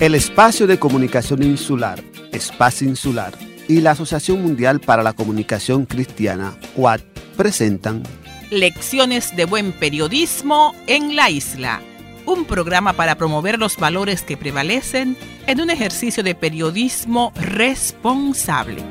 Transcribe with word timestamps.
El 0.00 0.14
Espacio 0.14 0.66
de 0.66 0.78
Comunicación 0.78 1.42
Insular, 1.42 2.02
Espacio 2.32 2.88
Insular 2.88 3.34
y 3.68 3.82
la 3.82 3.90
Asociación 3.90 4.40
Mundial 4.40 4.80
para 4.80 5.02
la 5.02 5.12
Comunicación 5.12 5.84
Cristiana, 5.84 6.56
UAT, 6.74 7.02
presentan 7.36 8.02
Lecciones 8.50 9.36
de 9.36 9.44
Buen 9.44 9.72
Periodismo 9.72 10.74
en 10.86 11.16
la 11.16 11.28
Isla, 11.28 11.82
un 12.24 12.46
programa 12.46 12.94
para 12.94 13.16
promover 13.16 13.58
los 13.58 13.76
valores 13.76 14.22
que 14.22 14.38
prevalecen 14.38 15.18
en 15.46 15.60
un 15.60 15.68
ejercicio 15.68 16.22
de 16.22 16.34
periodismo 16.34 17.34
responsable. 17.36 18.82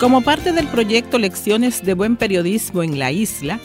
Como 0.00 0.22
parte 0.22 0.52
del 0.52 0.68
proyecto 0.68 1.18
Lecciones 1.18 1.84
de 1.84 1.92
Buen 1.92 2.16
Periodismo 2.16 2.82
en 2.82 2.98
la 2.98 3.12
Isla, 3.12 3.60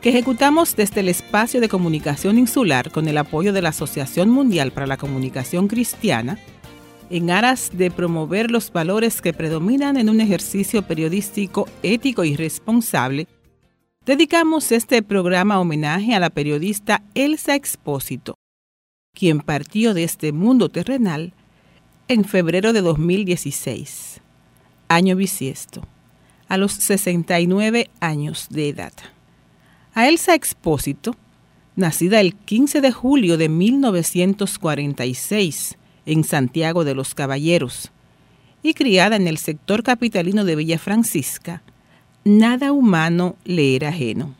que 0.00 0.10
ejecutamos 0.10 0.76
desde 0.76 1.00
el 1.00 1.08
espacio 1.08 1.60
de 1.60 1.68
comunicación 1.68 2.38
insular 2.38 2.90
con 2.90 3.08
el 3.08 3.18
apoyo 3.18 3.52
de 3.52 3.62
la 3.62 3.70
Asociación 3.70 4.28
Mundial 4.30 4.70
para 4.70 4.86
la 4.86 4.96
Comunicación 4.96 5.66
Cristiana, 5.66 6.38
en 7.10 7.30
aras 7.30 7.70
de 7.72 7.90
promover 7.90 8.50
los 8.50 8.70
valores 8.70 9.20
que 9.20 9.32
predominan 9.32 9.96
en 9.96 10.08
un 10.08 10.20
ejercicio 10.20 10.82
periodístico 10.82 11.66
ético 11.82 12.22
y 12.24 12.36
responsable, 12.36 13.26
dedicamos 14.06 14.70
este 14.70 15.02
programa 15.02 15.58
homenaje 15.58 16.14
a 16.14 16.20
la 16.20 16.30
periodista 16.30 17.02
Elsa 17.14 17.54
Expósito, 17.54 18.34
quien 19.14 19.40
partió 19.40 19.94
de 19.94 20.04
este 20.04 20.32
mundo 20.32 20.68
terrenal 20.68 21.32
en 22.06 22.24
febrero 22.24 22.72
de 22.72 22.82
2016, 22.82 24.20
año 24.88 25.16
bisiesto, 25.16 25.82
a 26.46 26.56
los 26.56 26.72
69 26.72 27.90
años 28.00 28.46
de 28.50 28.68
edad. 28.68 28.92
A 29.98 30.06
Elsa 30.06 30.34
Expósito, 30.36 31.16
nacida 31.74 32.20
el 32.20 32.36
15 32.36 32.80
de 32.80 32.92
julio 32.92 33.36
de 33.36 33.48
1946 33.48 35.76
en 36.06 36.22
Santiago 36.22 36.84
de 36.84 36.94
los 36.94 37.16
Caballeros 37.16 37.90
y 38.62 38.74
criada 38.74 39.16
en 39.16 39.26
el 39.26 39.38
sector 39.38 39.82
capitalino 39.82 40.44
de 40.44 40.54
Villa 40.54 40.78
Francisca, 40.78 41.64
nada 42.22 42.70
humano 42.70 43.34
le 43.44 43.74
era 43.74 43.88
ajeno. 43.88 44.36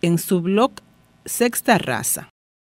En 0.00 0.18
su 0.18 0.40
blog 0.40 0.70
Sexta 1.24 1.78
Raza, 1.78 2.28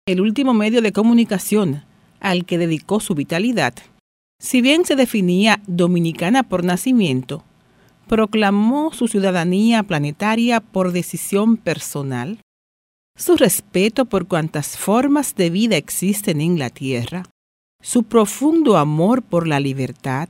el 0.07 0.21
último 0.21 0.55
medio 0.55 0.83
de 0.83 0.93
comunicación 0.93 1.83
al 2.21 2.45
que 2.45 2.57
dedicó 2.57 3.01
su 3.01 3.17
vitalidad, 3.17 3.75
si 4.41 4.61
bien 4.61 4.85
se 4.85 4.95
definía 4.95 5.61
dominicana 5.67 6.45
por 6.45 6.63
nacimiento, 6.63 7.43
proclamó 8.11 8.93
su 8.93 9.07
ciudadanía 9.07 9.85
planetaria 9.85 10.59
por 10.59 10.91
decisión 10.91 11.57
personal, 11.57 12.41
su 13.17 13.37
respeto 13.37 14.05
por 14.05 14.27
cuantas 14.27 14.77
formas 14.77 15.37
de 15.37 15.49
vida 15.49 15.77
existen 15.77 16.41
en 16.41 16.59
la 16.59 16.71
Tierra, 16.71 17.23
su 17.81 18.03
profundo 18.03 18.79
amor 18.79 19.23
por 19.23 19.47
la 19.47 19.61
libertad, 19.61 20.29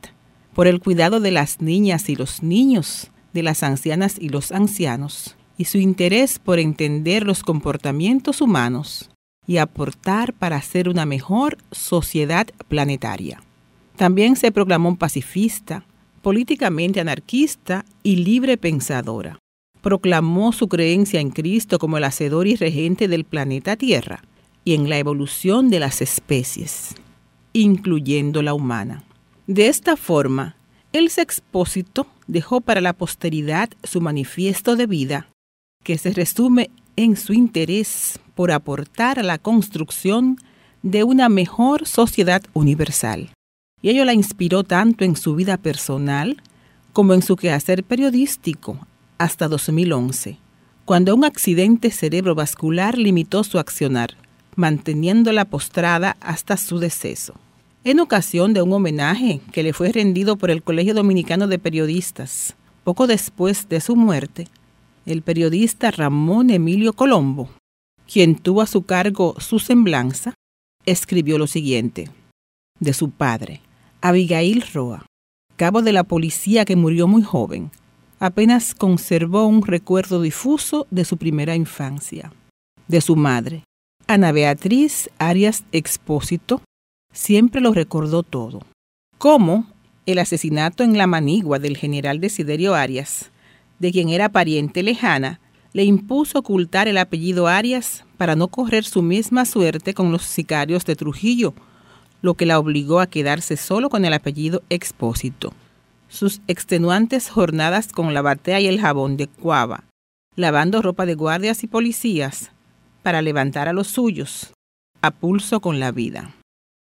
por 0.52 0.66
el 0.66 0.78
cuidado 0.80 1.20
de 1.20 1.30
las 1.30 1.62
niñas 1.62 2.10
y 2.10 2.16
los 2.16 2.42
niños, 2.42 3.10
de 3.32 3.42
las 3.42 3.62
ancianas 3.62 4.18
y 4.20 4.28
los 4.28 4.52
ancianos, 4.52 5.36
y 5.56 5.64
su 5.64 5.78
interés 5.78 6.38
por 6.38 6.58
entender 6.58 7.24
los 7.24 7.42
comportamientos 7.42 8.42
humanos 8.42 9.08
y 9.46 9.56
aportar 9.56 10.34
para 10.34 10.56
hacer 10.56 10.86
una 10.86 11.06
mejor 11.06 11.56
sociedad 11.70 12.46
planetaria. 12.68 13.42
También 13.96 14.36
se 14.36 14.52
proclamó 14.52 14.96
pacifista, 14.96 15.86
políticamente 16.22 17.00
anarquista 17.00 17.84
y 18.02 18.16
libre 18.16 18.56
pensadora. 18.56 19.38
Proclamó 19.80 20.52
su 20.52 20.68
creencia 20.68 21.20
en 21.20 21.30
Cristo 21.30 21.78
como 21.78 21.96
el 21.98 22.04
hacedor 22.04 22.46
y 22.46 22.56
regente 22.56 23.08
del 23.08 23.24
planeta 23.24 23.76
Tierra 23.76 24.22
y 24.64 24.74
en 24.74 24.88
la 24.88 24.98
evolución 24.98 25.70
de 25.70 25.80
las 25.80 26.02
especies, 26.02 26.94
incluyendo 27.52 28.42
la 28.42 28.52
humana. 28.52 29.04
De 29.46 29.68
esta 29.68 29.96
forma, 29.96 30.56
el 30.92 31.08
sexpósito 31.08 32.06
dejó 32.26 32.60
para 32.60 32.80
la 32.80 32.92
posteridad 32.92 33.70
su 33.82 34.00
manifiesto 34.00 34.76
de 34.76 34.86
vida, 34.86 35.28
que 35.82 35.96
se 35.96 36.12
resume 36.12 36.70
en 36.96 37.16
su 37.16 37.32
interés 37.32 38.20
por 38.34 38.52
aportar 38.52 39.18
a 39.18 39.22
la 39.22 39.38
construcción 39.38 40.36
de 40.82 41.04
una 41.04 41.28
mejor 41.28 41.86
sociedad 41.86 42.42
universal 42.52 43.30
y 43.82 43.90
ello 43.90 44.04
la 44.04 44.14
inspiró 44.14 44.64
tanto 44.64 45.04
en 45.04 45.16
su 45.16 45.34
vida 45.34 45.56
personal 45.56 46.42
como 46.92 47.14
en 47.14 47.22
su 47.22 47.36
quehacer 47.36 47.84
periodístico 47.84 48.86
hasta 49.18 49.48
2011, 49.48 50.38
cuando 50.84 51.14
un 51.14 51.24
accidente 51.24 51.90
cerebrovascular 51.90 52.98
limitó 52.98 53.44
su 53.44 53.58
accionar, 53.58 54.16
manteniéndola 54.56 55.44
postrada 55.44 56.16
hasta 56.20 56.56
su 56.56 56.78
deceso. 56.78 57.34
En 57.84 58.00
ocasión 58.00 58.52
de 58.52 58.62
un 58.62 58.72
homenaje 58.72 59.40
que 59.52 59.62
le 59.62 59.72
fue 59.72 59.92
rendido 59.92 60.36
por 60.36 60.50
el 60.50 60.62
Colegio 60.62 60.94
Dominicano 60.94 61.46
de 61.46 61.58
Periodistas, 61.58 62.54
poco 62.84 63.06
después 63.06 63.68
de 63.68 63.80
su 63.80 63.96
muerte, 63.96 64.48
el 65.06 65.22
periodista 65.22 65.90
Ramón 65.90 66.50
Emilio 66.50 66.92
Colombo, 66.92 67.48
quien 68.10 68.36
tuvo 68.36 68.60
a 68.60 68.66
su 68.66 68.82
cargo 68.82 69.34
su 69.38 69.58
semblanza, 69.58 70.34
escribió 70.84 71.38
lo 71.38 71.46
siguiente 71.46 72.10
de 72.80 72.92
su 72.92 73.10
padre. 73.10 73.60
Abigail 74.02 74.64
Roa, 74.72 75.04
cabo 75.56 75.82
de 75.82 75.92
la 75.92 76.04
policía 76.04 76.64
que 76.64 76.74
murió 76.74 77.06
muy 77.06 77.22
joven, 77.22 77.70
apenas 78.18 78.74
conservó 78.74 79.46
un 79.46 79.62
recuerdo 79.62 80.22
difuso 80.22 80.86
de 80.90 81.04
su 81.04 81.18
primera 81.18 81.54
infancia. 81.54 82.32
De 82.88 83.02
su 83.02 83.14
madre, 83.14 83.64
Ana 84.06 84.32
Beatriz 84.32 85.10
Arias 85.18 85.64
Expósito, 85.72 86.62
siempre 87.12 87.60
lo 87.60 87.74
recordó 87.74 88.22
todo. 88.22 88.62
Como 89.18 89.66
el 90.06 90.18
asesinato 90.18 90.82
en 90.82 90.96
la 90.96 91.06
manigua 91.06 91.58
del 91.58 91.76
general 91.76 92.20
Desiderio 92.20 92.74
Arias, 92.74 93.30
de 93.80 93.92
quien 93.92 94.08
era 94.08 94.30
pariente 94.30 94.82
lejana, 94.82 95.40
le 95.74 95.84
impuso 95.84 96.38
ocultar 96.38 96.88
el 96.88 96.96
apellido 96.96 97.48
Arias 97.48 98.06
para 98.16 98.34
no 98.34 98.48
correr 98.48 98.84
su 98.84 99.02
misma 99.02 99.44
suerte 99.44 99.92
con 99.92 100.10
los 100.10 100.22
sicarios 100.22 100.86
de 100.86 100.96
Trujillo, 100.96 101.54
lo 102.22 102.34
que 102.34 102.46
la 102.46 102.58
obligó 102.58 103.00
a 103.00 103.06
quedarse 103.06 103.56
solo 103.56 103.88
con 103.88 104.04
el 104.04 104.12
apellido 104.12 104.62
Expósito. 104.70 105.52
Sus 106.08 106.40
extenuantes 106.48 107.30
jornadas 107.30 107.88
con 107.92 108.12
la 108.14 108.22
batea 108.22 108.60
y 108.60 108.66
el 108.66 108.80
jabón 108.80 109.16
de 109.16 109.28
cuava, 109.28 109.84
lavando 110.36 110.82
ropa 110.82 111.06
de 111.06 111.14
guardias 111.14 111.62
y 111.62 111.66
policías 111.66 112.50
para 113.02 113.22
levantar 113.22 113.68
a 113.68 113.72
los 113.72 113.88
suyos, 113.88 114.52
a 115.02 115.10
pulso 115.10 115.60
con 115.60 115.80
la 115.80 115.92
vida. 115.92 116.34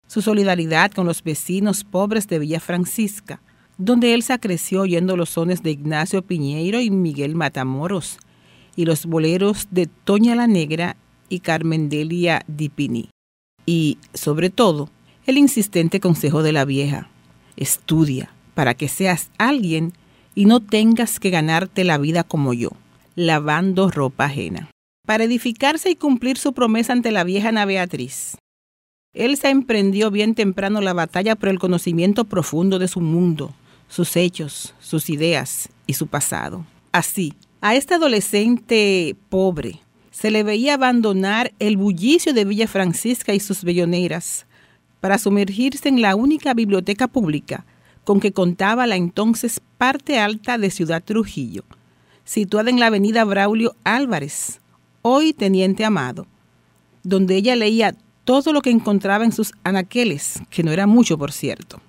Su 0.06 0.22
solidaridad 0.22 0.90
con 0.90 1.06
los 1.06 1.22
vecinos 1.22 1.84
pobres 1.84 2.26
de 2.26 2.38
Villa 2.38 2.60
Francisca, 2.60 3.40
donde 3.78 4.12
Elsa 4.12 4.38
creció 4.38 4.82
oyendo 4.82 5.16
los 5.16 5.30
sones 5.30 5.62
de 5.62 5.70
Ignacio 5.70 6.22
Piñeiro 6.22 6.80
y 6.80 6.90
Miguel 6.90 7.34
Matamoros, 7.34 8.18
y 8.76 8.84
los 8.84 9.06
boleros 9.06 9.68
de 9.70 9.86
Toña 9.86 10.34
la 10.34 10.46
Negra 10.46 10.96
y 11.28 11.40
Carmen 11.40 11.88
Delia 11.88 12.42
Dipini. 12.46 13.10
Y, 13.66 13.98
sobre 14.12 14.50
todo, 14.50 14.90
el 15.30 15.38
insistente 15.38 16.00
consejo 16.00 16.42
de 16.42 16.52
la 16.52 16.64
vieja. 16.64 17.08
Estudia 17.56 18.32
para 18.54 18.74
que 18.74 18.88
seas 18.88 19.30
alguien 19.38 19.92
y 20.34 20.44
no 20.44 20.60
tengas 20.60 21.18
que 21.18 21.30
ganarte 21.30 21.84
la 21.84 21.98
vida 21.98 22.24
como 22.24 22.52
yo, 22.52 22.70
lavando 23.14 23.90
ropa 23.90 24.26
ajena. 24.26 24.70
Para 25.06 25.24
edificarse 25.24 25.90
y 25.90 25.96
cumplir 25.96 26.36
su 26.36 26.52
promesa 26.52 26.92
ante 26.92 27.10
la 27.10 27.24
vieja 27.24 27.48
Ana 27.48 27.64
Beatriz. 27.64 28.36
Elsa 29.14 29.50
emprendió 29.50 30.10
bien 30.10 30.34
temprano 30.34 30.80
la 30.80 30.92
batalla 30.92 31.36
por 31.36 31.48
el 31.48 31.58
conocimiento 31.58 32.24
profundo 32.24 32.78
de 32.78 32.88
su 32.88 33.00
mundo, 33.00 33.54
sus 33.88 34.16
hechos, 34.16 34.74
sus 34.80 35.10
ideas 35.10 35.68
y 35.86 35.94
su 35.94 36.06
pasado. 36.06 36.64
Así, 36.92 37.34
a 37.60 37.74
esta 37.74 37.96
adolescente 37.96 39.16
pobre 39.28 39.80
se 40.10 40.30
le 40.30 40.42
veía 40.42 40.74
abandonar 40.74 41.52
el 41.60 41.76
bullicio 41.76 42.34
de 42.34 42.44
Villa 42.44 42.66
Francisca 42.68 43.32
y 43.32 43.40
sus 43.40 43.64
belloneras 43.64 44.46
para 45.00 45.18
sumergirse 45.18 45.88
en 45.88 46.00
la 46.00 46.14
única 46.14 46.54
biblioteca 46.54 47.08
pública 47.08 47.64
con 48.04 48.20
que 48.20 48.32
contaba 48.32 48.86
la 48.86 48.96
entonces 48.96 49.60
parte 49.78 50.18
alta 50.18 50.58
de 50.58 50.70
Ciudad 50.70 51.02
Trujillo, 51.02 51.64
situada 52.24 52.70
en 52.70 52.80
la 52.80 52.86
avenida 52.86 53.24
Braulio 53.24 53.74
Álvarez, 53.84 54.60
hoy 55.02 55.32
Teniente 55.32 55.84
Amado, 55.84 56.26
donde 57.02 57.36
ella 57.36 57.56
leía 57.56 57.94
todo 58.24 58.52
lo 58.52 58.62
que 58.62 58.70
encontraba 58.70 59.24
en 59.24 59.32
sus 59.32 59.52
anaqueles, 59.64 60.42
que 60.50 60.62
no 60.62 60.72
era 60.72 60.86
mucho 60.86 61.18
por 61.18 61.32
cierto. 61.32 61.80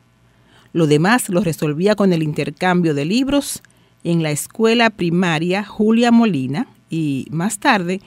Lo 0.73 0.87
demás 0.87 1.29
lo 1.29 1.41
resolvía 1.41 1.95
con 1.95 2.13
el 2.13 2.23
intercambio 2.23 2.93
de 2.93 3.05
libros 3.05 3.61
en 4.03 4.23
la 4.23 4.31
escuela 4.31 4.89
primaria 4.89 5.63
Julia 5.63 6.11
Molina 6.11 6.67
y 6.89 7.27
más 7.29 7.59
tarde 7.59 8.01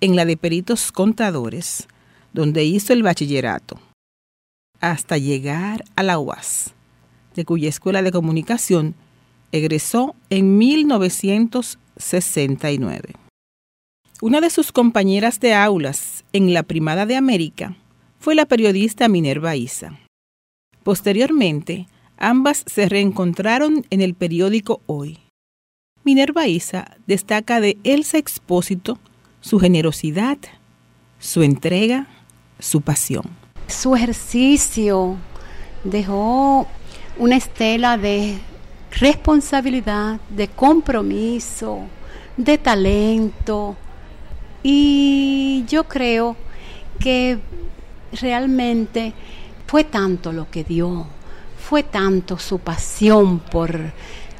en 0.00 0.16
la 0.16 0.24
de 0.24 0.36
peritos 0.36 0.92
contadores, 0.92 1.88
donde 2.32 2.64
hizo 2.64 2.92
el 2.92 3.02
bachillerato 3.02 3.78
hasta 4.80 5.18
llegar 5.18 5.84
a 5.96 6.02
la 6.02 6.18
UAS, 6.18 6.72
de 7.34 7.44
cuya 7.44 7.68
escuela 7.68 8.00
de 8.02 8.12
comunicación 8.12 8.94
egresó 9.52 10.14
en 10.30 10.56
1969. 10.58 13.14
Una 14.22 14.40
de 14.40 14.50
sus 14.50 14.72
compañeras 14.72 15.40
de 15.40 15.54
aulas 15.54 16.24
en 16.32 16.52
la 16.52 16.62
Primada 16.62 17.06
de 17.06 17.16
América 17.16 17.76
fue 18.18 18.34
la 18.34 18.46
periodista 18.46 19.08
Minerva 19.08 19.56
Isa. 19.56 19.98
Posteriormente, 20.82 21.86
ambas 22.18 22.64
se 22.66 22.86
reencontraron 22.88 23.86
en 23.90 24.00
el 24.02 24.14
periódico 24.14 24.82
Hoy. 24.86 25.18
Minerva 26.04 26.48
Isa 26.48 26.96
destaca 27.06 27.60
de 27.60 27.78
Elsa 27.84 28.18
Expósito 28.18 28.98
su 29.40 29.58
generosidad, 29.58 30.38
su 31.18 31.42
entrega, 31.42 32.06
su 32.58 32.82
pasión. 32.82 33.24
Su 33.70 33.94
ejercicio 33.94 35.16
dejó 35.84 36.66
una 37.18 37.36
estela 37.36 37.96
de 37.96 38.38
responsabilidad, 38.98 40.20
de 40.28 40.48
compromiso, 40.48 41.82
de 42.36 42.58
talento. 42.58 43.76
Y 44.62 45.64
yo 45.68 45.84
creo 45.84 46.36
que 46.98 47.38
realmente 48.20 49.14
fue 49.66 49.84
tanto 49.84 50.32
lo 50.32 50.50
que 50.50 50.64
dio, 50.64 51.06
fue 51.56 51.84
tanto 51.84 52.38
su 52.38 52.58
pasión 52.58 53.38
por 53.38 53.78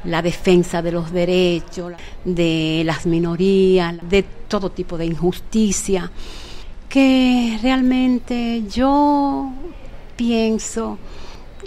la 0.03 0.21
defensa 0.21 0.81
de 0.81 0.91
los 0.91 1.11
derechos, 1.11 1.93
de 2.25 2.83
las 2.85 3.05
minorías, 3.05 3.95
de 4.01 4.23
todo 4.23 4.71
tipo 4.71 4.97
de 4.97 5.05
injusticia, 5.05 6.11
que 6.91 7.57
realmente 7.61 8.63
yo 8.69 9.49
pienso 10.17 10.97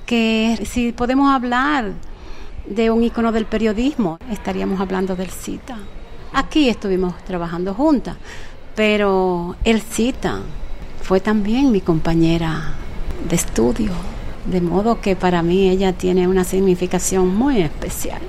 que 0.05 0.59
si 0.71 0.93
podemos 0.93 1.35
hablar 1.35 1.94
de 2.67 2.91
un 2.91 3.03
icono 3.03 3.32
del 3.32 3.47
periodismo, 3.47 4.19
estaríamos 4.31 4.79
hablando 4.81 5.17
del 5.17 5.31
CITA. 5.31 5.79
Aquí 6.35 6.69
estuvimos 6.69 7.17
trabajando 7.25 7.73
juntas, 7.73 8.19
pero 8.76 9.56
el 9.65 9.81
CITA 9.81 10.43
fue 11.00 11.21
también 11.21 11.73
mi 11.73 11.81
compañera 11.81 12.75
de 13.27 13.37
estudio, 13.37 13.93
de 14.44 14.61
modo 14.61 15.00
que 15.00 15.17
para 15.17 15.43
mí 15.43 15.70
ella 15.70 15.94
tiene 15.94 16.29
una 16.29 16.44
significación 16.44 17.35
muy 17.35 17.62
especial. 17.62 18.20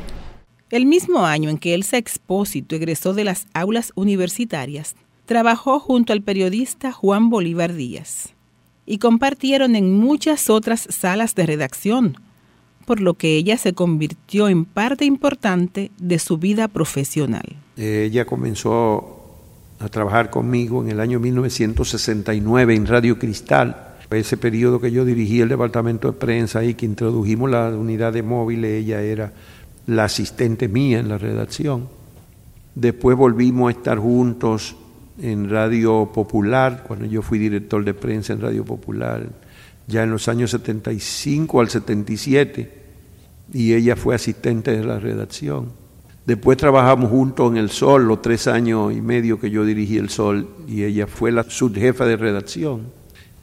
El 0.69 0.85
mismo 0.85 1.25
año 1.25 1.49
en 1.49 1.57
que 1.57 1.73
Elsa 1.73 1.97
Expósito 1.97 2.73
egresó 2.73 3.13
de 3.13 3.25
las 3.25 3.47
aulas 3.53 3.91
universitarias, 3.95 4.95
trabajó 5.25 5.79
junto 5.79 6.13
al 6.13 6.21
periodista 6.21 6.91
Juan 6.91 7.29
Bolívar 7.29 7.73
Díaz 7.73 8.29
y 8.85 8.99
compartieron 8.99 9.75
en 9.75 9.97
muchas 9.97 10.49
otras 10.49 10.87
salas 10.89 11.35
de 11.35 11.45
redacción, 11.45 12.17
por 12.85 13.01
lo 13.01 13.15
que 13.15 13.35
ella 13.35 13.57
se 13.57 13.73
convirtió 13.73 14.47
en 14.47 14.65
parte 14.65 15.05
importante 15.05 15.91
de 15.97 16.19
su 16.19 16.37
vida 16.37 16.67
profesional. 16.67 17.55
Ella 17.77 18.25
comenzó 18.25 19.15
a 19.79 19.89
trabajar 19.89 20.29
conmigo 20.29 20.83
en 20.83 20.91
el 20.91 20.99
año 20.99 21.19
1969 21.19 22.75
en 22.75 22.85
Radio 22.85 23.17
Cristal. 23.17 23.81
Ese 24.11 24.37
periodo 24.37 24.79
que 24.79 24.91
yo 24.91 25.03
dirigí 25.03 25.41
el 25.41 25.49
departamento 25.49 26.11
de 26.11 26.17
prensa 26.17 26.63
y 26.63 26.75
que 26.75 26.85
introdujimos 26.85 27.49
la 27.49 27.69
unidad 27.69 28.13
de 28.13 28.21
móviles, 28.21 28.83
ella 28.83 29.01
era 29.01 29.33
la 29.87 30.05
asistente 30.05 30.67
mía 30.67 30.99
en 30.99 31.09
la 31.09 31.17
redacción. 31.17 31.89
Después 32.75 33.17
volvimos 33.17 33.67
a 33.67 33.77
estar 33.77 33.97
juntos 33.97 34.75
en 35.21 35.49
Radio 35.49 36.11
Popular, 36.13 36.83
cuando 36.87 37.05
yo 37.05 37.21
fui 37.21 37.39
director 37.39 37.83
de 37.83 37.93
prensa 37.93 38.33
en 38.33 38.41
Radio 38.41 38.65
Popular, 38.65 39.27
ya 39.87 40.03
en 40.03 40.11
los 40.11 40.27
años 40.27 40.51
75 40.51 41.61
al 41.61 41.69
77, 41.69 42.71
y 43.53 43.73
ella 43.73 43.95
fue 43.95 44.15
asistente 44.15 44.71
de 44.71 44.83
la 44.83 44.99
redacción. 44.99 45.69
Después 46.25 46.57
trabajamos 46.57 47.11
juntos 47.11 47.51
en 47.51 47.57
El 47.57 47.69
Sol, 47.69 48.07
los 48.07 48.21
tres 48.21 48.47
años 48.47 48.91
y 48.91 48.99
medio 48.99 49.39
que 49.39 49.51
yo 49.51 49.63
dirigí 49.63 49.97
El 49.97 50.09
Sol, 50.09 50.47
y 50.67 50.83
ella 50.83 51.05
fue 51.05 51.31
la 51.31 51.43
subjefa 51.43 52.05
de 52.05 52.17
redacción. 52.17 52.81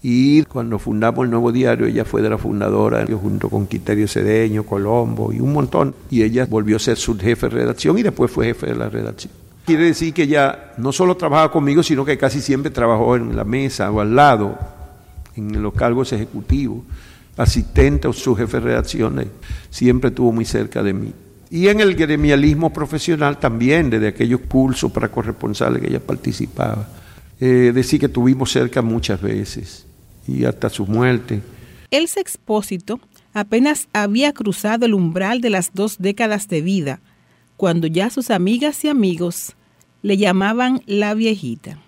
Y 0.02 0.42
cuando 0.42 0.80
fundamos 0.80 1.24
el 1.24 1.30
nuevo 1.30 1.52
diario, 1.52 1.86
ella 1.86 2.04
fue 2.04 2.22
de 2.22 2.30
la 2.30 2.38
fundadora, 2.38 3.06
junto 3.06 3.48
con 3.48 3.68
Quiterio 3.68 4.08
Cedeño, 4.08 4.64
Colombo 4.64 5.32
y 5.32 5.38
un 5.38 5.52
montón. 5.52 5.94
Y 6.10 6.22
ella 6.22 6.44
volvió 6.50 6.74
a 6.74 6.80
ser 6.80 6.96
subjefe 6.96 7.48
de 7.48 7.54
redacción 7.54 7.96
y 7.98 8.02
después 8.02 8.28
fue 8.28 8.46
jefe 8.46 8.66
de 8.66 8.74
la 8.74 8.88
redacción. 8.88 9.32
Quiere 9.64 9.84
decir 9.84 10.12
que 10.12 10.24
ella 10.24 10.72
no 10.76 10.92
solo 10.92 11.16
trabajaba 11.16 11.52
conmigo, 11.52 11.82
sino 11.82 12.04
que 12.04 12.18
casi 12.18 12.40
siempre 12.40 12.70
trabajó 12.70 13.14
en 13.16 13.36
la 13.36 13.44
mesa 13.44 13.90
o 13.90 14.00
al 14.00 14.14
lado, 14.14 14.58
en 15.36 15.62
los 15.62 15.72
cargos 15.74 16.12
ejecutivos, 16.12 16.82
asistente 17.36 18.08
o 18.08 18.12
su 18.12 18.34
jefe 18.34 18.58
de 18.58 18.64
redacciones, 18.64 19.26
siempre 19.70 20.08
estuvo 20.08 20.32
muy 20.32 20.44
cerca 20.44 20.82
de 20.82 20.92
mí. 20.92 21.12
Y 21.50 21.68
en 21.68 21.80
el 21.80 21.94
gremialismo 21.94 22.72
profesional 22.72 23.38
también, 23.38 23.90
desde 23.90 24.08
aquellos 24.08 24.40
cursos 24.40 24.90
para 24.90 25.08
corresponsales 25.08 25.80
que 25.80 25.88
ella 25.88 26.00
participaba. 26.00 26.88
Eh, 27.40 27.72
decir 27.74 28.00
que 28.00 28.08
tuvimos 28.08 28.52
cerca 28.52 28.82
muchas 28.82 29.20
veces 29.20 29.86
y 30.26 30.44
hasta 30.44 30.70
su 30.70 30.86
muerte. 30.86 31.42
Elsa 31.90 32.20
Expósito 32.20 33.00
apenas 33.34 33.88
había 33.92 34.32
cruzado 34.32 34.86
el 34.86 34.94
umbral 34.94 35.40
de 35.40 35.50
las 35.50 35.74
dos 35.74 35.98
décadas 35.98 36.48
de 36.48 36.62
vida 36.62 37.00
cuando 37.62 37.86
ya 37.86 38.10
sus 38.10 38.32
amigas 38.32 38.84
y 38.84 38.88
amigos 38.88 39.54
le 40.02 40.16
llamaban 40.16 40.82
la 40.86 41.14
viejita. 41.14 41.78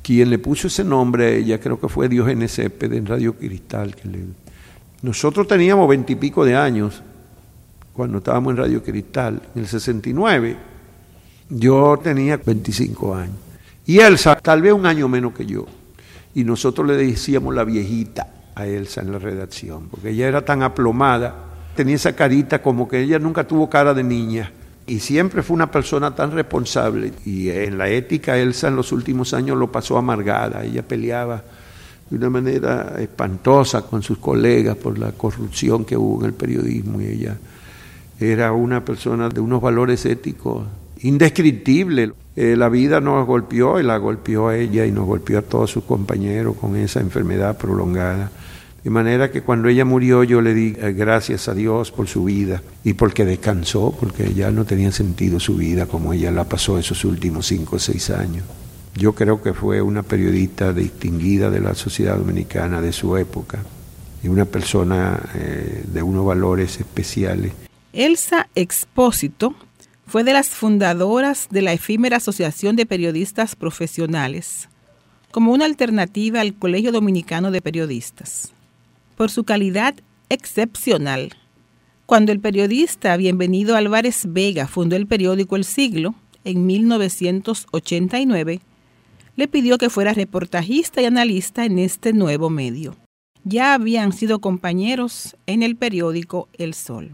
Quien 0.00 0.30
le 0.30 0.38
puso 0.38 0.68
ese 0.68 0.84
nombre 0.84 1.26
a 1.26 1.28
ella 1.28 1.60
creo 1.60 1.78
que 1.78 1.86
fue 1.90 2.08
Diógenes 2.08 2.54
Cepeda 2.54 2.96
en 2.96 3.04
Radio 3.04 3.34
Cristal. 3.36 3.94
Que 3.94 4.08
Nosotros 5.02 5.46
teníamos 5.46 5.86
veintipico 5.86 6.46
de 6.46 6.56
años 6.56 7.02
cuando 7.92 8.16
estábamos 8.16 8.52
en 8.52 8.56
Radio 8.56 8.82
Cristal, 8.82 9.42
en 9.54 9.60
el 9.60 9.68
69. 9.68 10.56
Yo 11.50 12.00
tenía 12.02 12.38
25 12.38 13.14
años. 13.14 13.36
Y 13.84 13.98
Elsa, 13.98 14.34
tal 14.36 14.62
vez 14.62 14.72
un 14.72 14.86
año 14.86 15.08
menos 15.08 15.34
que 15.34 15.44
yo. 15.44 15.66
Y 16.34 16.42
nosotros 16.42 16.86
le 16.86 16.96
decíamos 16.96 17.54
la 17.54 17.64
viejita 17.64 18.28
a 18.54 18.66
Elsa 18.66 19.02
en 19.02 19.12
la 19.12 19.18
redacción, 19.18 19.88
porque 19.90 20.08
ella 20.08 20.26
era 20.26 20.42
tan 20.42 20.62
aplomada, 20.62 21.34
tenía 21.76 21.96
esa 21.96 22.16
carita 22.16 22.62
como 22.62 22.88
que 22.88 23.02
ella 23.02 23.18
nunca 23.18 23.46
tuvo 23.46 23.68
cara 23.68 23.92
de 23.92 24.04
niña 24.04 24.52
y 24.88 25.00
siempre 25.00 25.42
fue 25.42 25.54
una 25.54 25.70
persona 25.70 26.14
tan 26.14 26.32
responsable. 26.32 27.12
Y 27.24 27.50
en 27.50 27.76
la 27.76 27.88
ética, 27.90 28.38
Elsa 28.38 28.68
en 28.68 28.76
los 28.76 28.90
últimos 28.90 29.34
años 29.34 29.58
lo 29.58 29.70
pasó 29.70 29.98
amargada. 29.98 30.64
Ella 30.64 30.82
peleaba 30.82 31.42
de 32.08 32.16
una 32.16 32.30
manera 32.30 32.94
espantosa 32.98 33.82
con 33.82 34.02
sus 34.02 34.16
colegas 34.16 34.76
por 34.76 34.98
la 34.98 35.12
corrupción 35.12 35.84
que 35.84 35.96
hubo 35.96 36.20
en 36.20 36.26
el 36.26 36.32
periodismo. 36.32 37.00
Y 37.02 37.06
ella 37.06 37.36
era 38.18 38.52
una 38.52 38.82
persona 38.82 39.28
de 39.28 39.40
unos 39.40 39.60
valores 39.60 40.06
éticos 40.06 40.66
indescriptibles. 41.02 42.12
Eh, 42.34 42.56
la 42.56 42.70
vida 42.70 43.00
nos 43.00 43.26
golpeó 43.26 43.78
y 43.78 43.82
la 43.82 43.98
golpeó 43.98 44.48
a 44.48 44.56
ella 44.56 44.86
y 44.86 44.90
nos 44.90 45.06
golpeó 45.06 45.38
a 45.38 45.42
todos 45.42 45.70
sus 45.70 45.84
compañeros 45.84 46.56
con 46.56 46.76
esa 46.76 47.00
enfermedad 47.00 47.58
prolongada. 47.58 48.30
De 48.88 48.94
manera 48.94 49.30
que 49.30 49.42
cuando 49.42 49.68
ella 49.68 49.84
murió 49.84 50.24
yo 50.24 50.40
le 50.40 50.54
di 50.54 50.74
eh, 50.80 50.94
gracias 50.96 51.46
a 51.48 51.54
Dios 51.54 51.90
por 51.90 52.08
su 52.08 52.24
vida 52.24 52.62
y 52.82 52.94
porque 52.94 53.26
descansó, 53.26 53.94
porque 54.00 54.32
ya 54.32 54.50
no 54.50 54.64
tenía 54.64 54.90
sentido 54.92 55.38
su 55.40 55.56
vida 55.56 55.84
como 55.84 56.14
ella 56.14 56.30
la 56.30 56.44
pasó 56.44 56.78
esos 56.78 57.04
últimos 57.04 57.48
cinco 57.48 57.76
o 57.76 57.78
seis 57.78 58.08
años. 58.08 58.46
Yo 58.94 59.14
creo 59.14 59.42
que 59.42 59.52
fue 59.52 59.82
una 59.82 60.02
periodista 60.02 60.72
distinguida 60.72 61.50
de 61.50 61.60
la 61.60 61.74
sociedad 61.74 62.16
dominicana 62.16 62.80
de 62.80 62.94
su 62.94 63.14
época 63.18 63.58
y 64.22 64.28
una 64.28 64.46
persona 64.46 65.20
eh, 65.34 65.84
de 65.86 66.02
unos 66.02 66.24
valores 66.24 66.80
especiales. 66.80 67.52
Elsa 67.92 68.48
Expósito 68.54 69.54
fue 70.06 70.24
de 70.24 70.32
las 70.32 70.48
fundadoras 70.48 71.48
de 71.50 71.60
la 71.60 71.74
efímera 71.74 72.16
Asociación 72.16 72.74
de 72.74 72.86
Periodistas 72.86 73.54
Profesionales, 73.54 74.70
como 75.30 75.52
una 75.52 75.66
alternativa 75.66 76.40
al 76.40 76.54
Colegio 76.54 76.90
Dominicano 76.90 77.50
de 77.50 77.60
Periodistas 77.60 78.54
por 79.18 79.30
su 79.30 79.42
calidad 79.42 79.96
excepcional. 80.28 81.34
Cuando 82.06 82.30
el 82.30 82.38
periodista 82.38 83.16
Bienvenido 83.16 83.74
Álvarez 83.74 84.22
Vega 84.28 84.68
fundó 84.68 84.94
el 84.94 85.08
periódico 85.08 85.56
El 85.56 85.64
Siglo 85.64 86.14
en 86.44 86.64
1989, 86.66 88.60
le 89.34 89.48
pidió 89.48 89.76
que 89.76 89.90
fuera 89.90 90.14
reportajista 90.14 91.02
y 91.02 91.06
analista 91.06 91.64
en 91.64 91.80
este 91.80 92.12
nuevo 92.12 92.48
medio. 92.48 92.94
Ya 93.42 93.74
habían 93.74 94.12
sido 94.12 94.38
compañeros 94.38 95.36
en 95.46 95.64
el 95.64 95.74
periódico 95.74 96.48
El 96.52 96.74
Sol. 96.74 97.10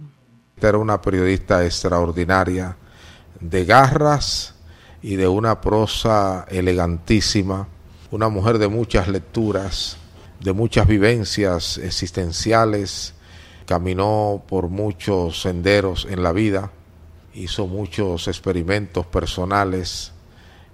Era 0.61 0.77
una 0.77 1.01
periodista 1.01 1.65
extraordinaria, 1.65 2.77
de 3.41 3.65
garras 3.65 4.55
y 5.03 5.17
de 5.17 5.27
una 5.27 5.63
prosa 5.63 6.45
elegantísima, 6.51 7.67
una 8.11 8.29
mujer 8.29 8.59
de 8.59 8.69
muchas 8.69 9.09
lecturas, 9.09 9.97
de 10.45 10.53
muchas 10.53 10.87
vivencias 10.87 11.79
existenciales, 11.79 13.15
caminó 13.65 14.43
por 14.47 14.69
muchos 14.69 15.41
senderos 15.41 16.07
en 16.11 16.23
la 16.23 16.33
vida, 16.33 16.71
hizo 17.33 17.67
muchos 17.67 18.29
experimentos 18.29 19.07
personales, 19.07 20.13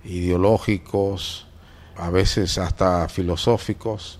ideológicos, 0.03 1.47
a 1.97 2.11
veces 2.11 2.59
hasta 2.59 3.09
filosóficos. 3.09 4.19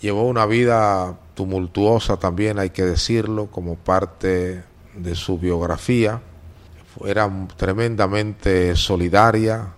Llevó 0.00 0.24
una 0.24 0.44
vida 0.44 1.20
tumultuosa 1.34 2.16
también, 2.16 2.58
hay 2.58 2.70
que 2.70 2.82
decirlo, 2.82 3.52
como 3.52 3.76
parte 3.76 4.64
de 4.96 5.14
su 5.14 5.38
biografía. 5.38 6.20
Era 7.06 7.30
tremendamente 7.56 8.74
solidaria, 8.74 9.72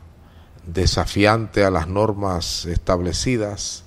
desafiante 0.67 1.65
a 1.65 1.71
las 1.71 1.87
normas 1.87 2.65
establecidas 2.65 3.86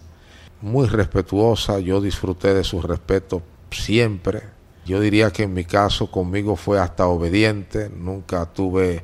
muy 0.62 0.88
respetuosa, 0.88 1.80
yo 1.80 2.02
disfruté 2.02 2.54
de 2.54 2.64
su 2.64 2.82
respeto 2.82 3.42
siempre. 3.72 4.44
Yo 4.86 5.00
diría 5.00 5.32
que 5.32 5.44
en 5.44 5.54
mi 5.54 5.66
caso 5.66 6.10
conmigo 6.10 6.56
fue 6.56 6.80
hasta 6.80 7.08
obediente, 7.08 7.90
nunca 7.90 8.46
tuve 8.48 9.04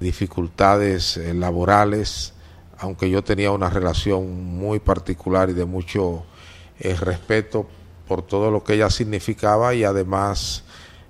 dificultades 0.00 1.16
eh, 1.16 1.34
laborales, 1.34 2.32
aunque 2.78 3.08
yo 3.10 3.22
tenía 3.22 3.50
una 3.50 3.70
relación 3.70 4.44
muy 4.44 4.78
particular 4.78 5.50
y 5.50 5.54
de 5.54 5.64
mucho 5.64 6.24
eh, 6.78 6.94
respeto 6.94 7.66
por 8.06 8.22
todo 8.22 8.50
lo 8.50 8.62
que 8.62 8.74
ella 8.74 8.90
significaba 8.90 9.74
y 9.74 9.84
además 9.84 10.64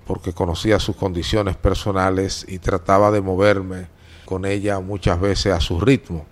porque 0.07 0.33
conocía 0.33 0.79
sus 0.79 0.97
condiciones 0.97 1.57
personales 1.57 2.47
y 2.49 2.59
trataba 2.59 3.11
de 3.11 3.21
moverme 3.21 3.89
con 4.25 4.45
ella 4.45 4.79
muchas 4.81 5.21
veces 5.21 5.53
a 5.53 5.61
su 5.61 5.81
ritmo. 5.81 6.25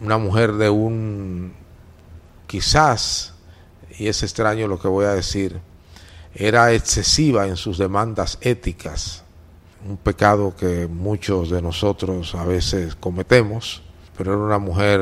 Una 0.00 0.16
mujer 0.16 0.54
de 0.54 0.70
un, 0.70 1.52
quizás, 2.50 3.32
y 3.96 4.08
es 4.08 4.24
extraño 4.24 4.66
lo 4.66 4.80
que 4.80 4.88
voy 4.88 5.04
a 5.04 5.14
decir, 5.14 5.60
era 6.34 6.72
excesiva 6.72 7.46
en 7.46 7.56
sus 7.56 7.78
demandas 7.78 8.38
éticas, 8.40 9.22
un 9.88 9.96
pecado 9.96 10.56
que 10.56 10.88
muchos 10.88 11.50
de 11.50 11.62
nosotros 11.62 12.34
a 12.34 12.44
veces 12.44 12.96
cometemos, 12.96 13.82
pero 14.18 14.32
era 14.32 14.42
una 14.42 14.58
mujer 14.58 15.00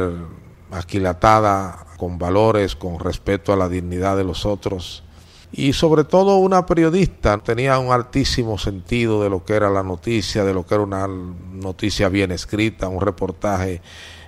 aquilatada, 0.71 1.87
con 1.97 2.19
valores, 2.19 2.77
con 2.77 3.01
respeto 3.01 3.55
a 3.55 3.57
la 3.57 3.71
dignidad 3.71 4.19
de 4.19 4.25
los 4.25 4.45
otros, 4.45 5.03
y 5.51 5.73
sobre 5.73 6.05
todo 6.05 6.37
una 6.37 6.67
periodista 6.67 7.39
tenía 7.39 7.79
un 7.79 7.93
altísimo 7.93 8.59
sentido 8.59 9.23
de 9.23 9.31
lo 9.31 9.47
que 9.47 9.55
era 9.55 9.71
la 9.71 9.83
noticia, 9.83 10.45
de 10.45 10.53
lo 10.53 10.67
que 10.67 10.75
era 10.75 10.85
una 10.85 11.09
noticia 11.09 12.11
bien 12.11 12.31
escrita, 12.31 12.89
un 12.89 13.01
reportaje 13.01 13.81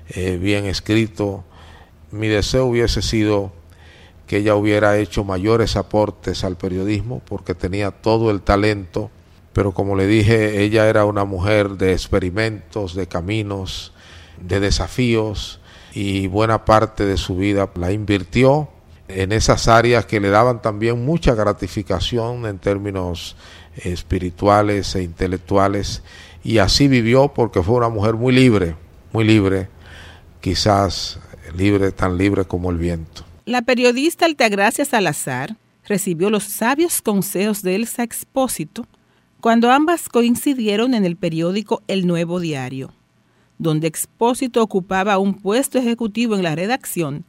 eh, 0.08 0.38
bien 0.38 0.64
escrito. 0.64 1.44
Mi 2.12 2.28
deseo 2.28 2.66
hubiese 2.66 3.02
sido 3.02 3.52
que 4.26 4.38
ella 4.38 4.54
hubiera 4.54 4.96
hecho 4.96 5.24
mayores 5.24 5.76
aportes 5.76 6.44
al 6.44 6.56
periodismo 6.56 7.20
porque 7.28 7.54
tenía 7.54 7.90
todo 7.90 8.30
el 8.30 8.42
talento, 8.42 9.10
pero 9.52 9.72
como 9.72 9.96
le 9.96 10.06
dije, 10.06 10.62
ella 10.62 10.88
era 10.88 11.04
una 11.04 11.24
mujer 11.24 11.70
de 11.70 11.92
experimentos, 11.92 12.94
de 12.94 13.06
caminos, 13.06 13.92
de 14.40 14.60
desafíos 14.60 15.60
y 15.92 16.28
buena 16.28 16.64
parte 16.64 17.04
de 17.04 17.16
su 17.16 17.36
vida 17.36 17.68
la 17.74 17.92
invirtió 17.92 18.68
en 19.08 19.32
esas 19.32 19.66
áreas 19.68 20.06
que 20.06 20.20
le 20.20 20.30
daban 20.30 20.62
también 20.62 21.04
mucha 21.04 21.34
gratificación 21.34 22.46
en 22.46 22.58
términos 22.58 23.36
espirituales 23.76 24.94
e 24.94 25.02
intelectuales 25.02 26.02
y 26.44 26.58
así 26.58 26.88
vivió 26.88 27.28
porque 27.34 27.62
fue 27.62 27.76
una 27.76 27.88
mujer 27.88 28.14
muy 28.14 28.32
libre, 28.32 28.76
muy 29.12 29.24
libre, 29.24 29.68
quizás 30.40 31.18
libre, 31.56 31.92
tan 31.92 32.18
libre 32.18 32.44
como 32.44 32.70
el 32.70 32.78
viento. 32.78 33.24
La 33.44 33.62
periodista 33.62 34.26
Altagracia 34.26 34.84
Salazar 34.84 35.56
recibió 35.86 36.30
los 36.30 36.44
sabios 36.44 37.02
consejos 37.02 37.62
de 37.62 37.74
Elsa 37.74 38.02
Expósito 38.02 38.86
cuando 39.40 39.70
ambas 39.70 40.08
coincidieron 40.08 40.94
en 40.94 41.04
el 41.04 41.16
periódico 41.16 41.82
El 41.88 42.06
Nuevo 42.06 42.40
Diario, 42.40 42.92
donde 43.58 43.88
Expósito 43.88 44.62
ocupaba 44.62 45.18
un 45.18 45.34
puesto 45.34 45.78
ejecutivo 45.78 46.36
en 46.36 46.42
la 46.42 46.54
redacción 46.54 47.24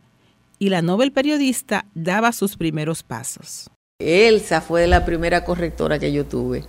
y 0.59 0.69
la 0.69 0.81
novel 0.81 1.11
periodista 1.11 1.85
daba 1.95 2.31
sus 2.33 2.57
primeros 2.57 3.01
pasos. 3.03 3.69
Elsa 3.99 4.61
fue 4.61 4.87
la 4.87 5.05
primera 5.05 5.43
correctora 5.43 5.99
que 5.99 6.11
yo 6.11 6.25
tuve 6.25 6.65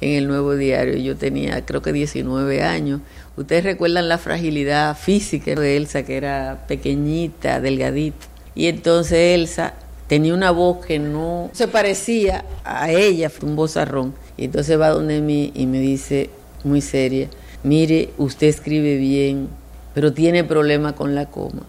en 0.00 0.14
el 0.14 0.28
nuevo 0.28 0.54
diario. 0.54 0.96
Yo 0.96 1.16
tenía 1.16 1.64
creo 1.64 1.82
que 1.82 1.92
19 1.92 2.62
años. 2.62 3.00
Ustedes 3.36 3.64
recuerdan 3.64 4.08
la 4.08 4.18
fragilidad 4.18 4.96
física 4.96 5.54
de 5.54 5.76
Elsa, 5.76 6.02
que 6.02 6.16
era 6.16 6.64
pequeñita, 6.66 7.60
delgadita. 7.60 8.26
Y 8.54 8.66
entonces 8.66 9.36
Elsa 9.36 9.74
tenía 10.08 10.34
una 10.34 10.50
voz 10.50 10.84
que 10.84 10.98
no 10.98 11.50
se 11.52 11.68
parecía 11.68 12.44
a 12.64 12.90
ella, 12.90 13.30
fue 13.30 13.48
un 13.48 13.56
vozarrón. 13.56 14.14
Y 14.36 14.46
entonces 14.46 14.80
va 14.80 14.88
donde 14.88 15.20
mí 15.20 15.52
y 15.54 15.66
me 15.66 15.78
dice, 15.78 16.30
muy 16.64 16.80
seria, 16.80 17.28
mire, 17.62 18.10
usted 18.18 18.48
escribe 18.48 18.96
bien, 18.96 19.48
pero 19.94 20.12
tiene 20.12 20.44
problema 20.44 20.94
con 20.94 21.14
la 21.14 21.26
coma. 21.26 21.62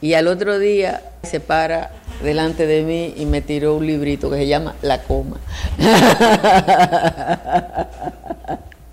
Y 0.00 0.14
al 0.14 0.28
otro 0.28 0.58
día 0.58 1.02
se 1.22 1.40
para 1.40 1.90
delante 2.22 2.66
de 2.66 2.82
mí 2.82 3.14
y 3.16 3.26
me 3.26 3.40
tiró 3.40 3.76
un 3.76 3.86
librito 3.86 4.30
que 4.30 4.36
se 4.36 4.46
llama 4.46 4.74
La 4.82 5.02
coma. 5.02 5.38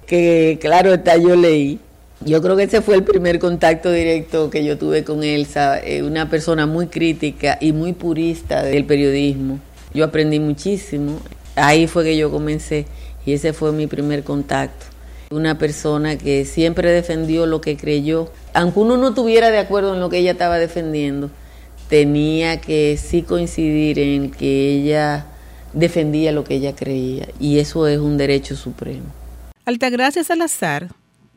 que 0.07 0.57
claro 0.61 0.93
está, 0.93 1.17
yo 1.17 1.35
leí. 1.35 1.79
Yo 2.21 2.41
creo 2.41 2.55
que 2.55 2.63
ese 2.63 2.81
fue 2.81 2.95
el 2.95 3.03
primer 3.03 3.37
contacto 3.37 3.91
directo 3.91 4.49
que 4.49 4.65
yo 4.65 4.77
tuve 4.77 5.03
con 5.03 5.23
Elsa, 5.23 5.79
eh, 5.79 6.01
una 6.01 6.29
persona 6.29 6.65
muy 6.65 6.87
crítica 6.87 7.57
y 7.61 7.73
muy 7.73 7.93
purista 7.93 8.63
del 8.63 8.85
periodismo. 8.85 9.59
Yo 9.93 10.05
aprendí 10.05 10.39
muchísimo. 10.39 11.19
Ahí 11.55 11.87
fue 11.87 12.03
que 12.03 12.17
yo 12.17 12.31
comencé 12.31 12.85
y 13.25 13.33
ese 13.33 13.53
fue 13.53 13.71
mi 13.71 13.87
primer 13.87 14.23
contacto. 14.23 14.85
Una 15.29 15.57
persona 15.57 16.17
que 16.17 16.45
siempre 16.45 16.91
defendió 16.91 17.45
lo 17.45 17.61
que 17.61 17.77
creyó, 17.77 18.31
aunque 18.53 18.79
uno 18.79 18.97
no 18.97 19.09
estuviera 19.09 19.51
de 19.51 19.59
acuerdo 19.59 19.93
en 19.93 19.99
lo 19.99 20.09
que 20.09 20.19
ella 20.19 20.31
estaba 20.31 20.57
defendiendo, 20.57 21.29
tenía 21.89 22.59
que 22.59 22.97
sí 22.97 23.21
coincidir 23.21 23.99
en 23.99 24.31
que 24.31 24.73
ella 24.73 25.27
defendía 25.73 26.31
lo 26.31 26.43
que 26.43 26.55
ella 26.55 26.75
creía 26.75 27.27
y 27.39 27.59
eso 27.59 27.87
es 27.87 27.99
un 27.99 28.17
derecho 28.17 28.55
supremo. 28.55 29.05
Altagracia 29.65 30.23
Salazar 30.23 30.89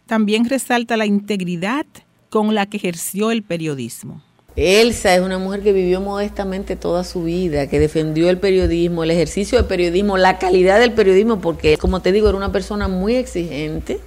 también 0.06 0.48
resalta 0.48 0.96
la 0.96 1.06
integridad 1.06 1.86
con 2.28 2.54
la 2.54 2.66
que 2.66 2.76
ejerció 2.76 3.30
el 3.30 3.42
periodismo. 3.42 4.22
Elsa 4.56 5.14
es 5.14 5.20
una 5.20 5.38
mujer 5.38 5.62
que 5.62 5.72
vivió 5.72 6.00
modestamente 6.00 6.76
toda 6.76 7.04
su 7.04 7.24
vida, 7.24 7.68
que 7.68 7.78
defendió 7.78 8.28
el 8.28 8.38
periodismo, 8.38 9.04
el 9.04 9.10
ejercicio 9.12 9.58
del 9.58 9.66
periodismo, 9.66 10.16
la 10.16 10.38
calidad 10.38 10.80
del 10.80 10.92
periodismo, 10.92 11.40
porque 11.40 11.76
como 11.76 12.02
te 12.02 12.12
digo, 12.12 12.28
era 12.28 12.36
una 12.36 12.52
persona 12.52 12.88
muy 12.88 13.14
exigente, 13.14 14.00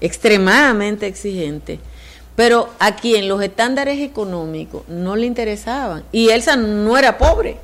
extremadamente 0.00 1.06
exigente, 1.06 1.80
pero 2.38 2.70
a 2.78 2.94
quien 2.94 3.26
los 3.26 3.42
estándares 3.42 3.98
económicos 3.98 4.88
no 4.88 5.16
le 5.16 5.26
interesaban. 5.26 6.04
Y 6.12 6.28
Elsa 6.28 6.54
no 6.54 6.96
era 6.96 7.18
pobre, 7.18 7.56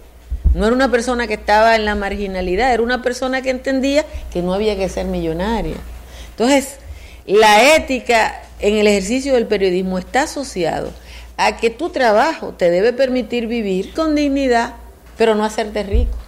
no 0.52 0.66
era 0.66 0.74
una 0.74 0.90
persona 0.90 1.28
que 1.28 1.34
estaba 1.34 1.76
en 1.76 1.84
la 1.84 1.94
marginalidad, 1.94 2.74
era 2.74 2.82
una 2.82 3.00
persona 3.00 3.40
que 3.40 3.50
entendía 3.50 4.04
que 4.32 4.42
no 4.42 4.52
había 4.52 4.76
que 4.76 4.88
ser 4.88 5.06
millonaria. 5.06 5.76
Entonces, 6.30 6.78
la 7.24 7.76
ética 7.76 8.42
en 8.58 8.74
el 8.74 8.88
ejercicio 8.88 9.34
del 9.34 9.46
periodismo 9.46 9.96
está 9.96 10.22
asociado 10.22 10.90
a 11.36 11.56
que 11.56 11.70
tu 11.70 11.90
trabajo 11.90 12.48
te 12.48 12.68
debe 12.68 12.92
permitir 12.92 13.46
vivir 13.46 13.92
con 13.94 14.16
dignidad, 14.16 14.74
pero 15.16 15.36
no 15.36 15.44
hacerte 15.44 15.84
rico. 15.84 16.18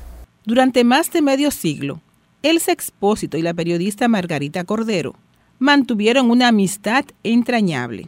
Durante 0.44 0.84
más 0.84 1.10
de 1.10 1.20
medio 1.20 1.50
siglo, 1.50 2.00
Elsa 2.44 2.70
Expósito 2.70 3.38
y 3.38 3.42
la 3.42 3.54
periodista 3.54 4.06
Margarita 4.06 4.62
Cordero 4.62 5.16
mantuvieron 5.58 6.30
una 6.30 6.46
amistad 6.46 7.06
entrañable 7.24 8.06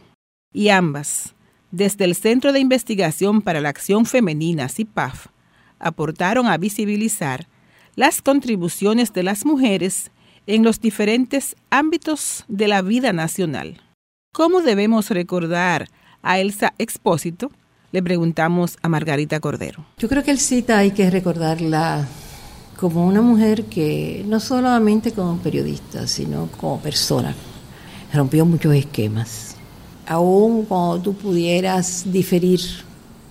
y 0.51 0.69
ambas, 0.69 1.35
desde 1.71 2.05
el 2.05 2.15
Centro 2.15 2.51
de 2.53 2.59
Investigación 2.59 3.41
para 3.41 3.61
la 3.61 3.69
Acción 3.69 4.05
Femenina, 4.05 4.69
CIPAF, 4.69 5.27
aportaron 5.79 6.47
a 6.47 6.57
visibilizar 6.57 7.47
las 7.95 8.21
contribuciones 8.21 9.13
de 9.13 9.23
las 9.23 9.45
mujeres 9.45 10.11
en 10.47 10.63
los 10.63 10.81
diferentes 10.81 11.55
ámbitos 11.69 12.45
de 12.47 12.67
la 12.67 12.81
vida 12.81 13.13
nacional. 13.13 13.81
¿Cómo 14.33 14.61
debemos 14.61 15.09
recordar 15.09 15.89
a 16.21 16.39
Elsa 16.39 16.73
Expósito? 16.77 17.51
Le 17.91 18.01
preguntamos 18.03 18.77
a 18.81 18.89
Margarita 18.89 19.39
Cordero. 19.39 19.85
Yo 19.97 20.09
creo 20.09 20.23
que 20.23 20.31
Elcita 20.31 20.79
hay 20.79 20.91
que 20.91 21.09
recordarla 21.09 22.07
como 22.77 23.05
una 23.05 23.21
mujer 23.21 23.65
que 23.65 24.23
no 24.27 24.39
solamente 24.39 25.11
como 25.11 25.37
periodista, 25.39 26.07
sino 26.07 26.47
como 26.59 26.79
persona, 26.79 27.35
rompió 28.13 28.45
muchos 28.45 28.73
esquemas 28.73 29.48
aún 30.09 30.65
cuando 30.65 30.99
tú 30.99 31.13
pudieras 31.13 32.03
diferir 32.11 32.59